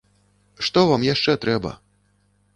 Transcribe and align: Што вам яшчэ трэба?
Што 0.67 0.85
вам 0.93 1.05
яшчэ 1.09 1.37
трэба? 1.45 1.77